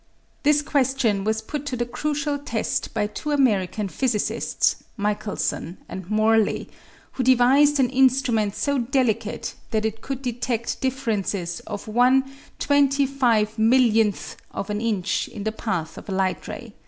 [0.41, 6.71] This question was put to the crucial test by two American physicists, Michelson and Morley,
[7.11, 12.23] who devised an instrument so delicate that it could detect differences of one
[12.57, 16.73] 25,000, 000th of an inch in the path of a light ray.